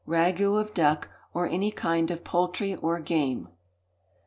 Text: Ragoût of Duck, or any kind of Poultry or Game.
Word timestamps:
Ragoût 0.07 0.59
of 0.59 0.73
Duck, 0.73 1.11
or 1.31 1.45
any 1.47 1.71
kind 1.71 2.09
of 2.09 2.23
Poultry 2.23 2.73
or 2.75 2.99
Game. 2.99 3.49